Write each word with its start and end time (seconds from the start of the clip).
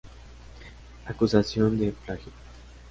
Acusación 1.05 1.77
de 1.77 1.91
plagio. 1.91 2.31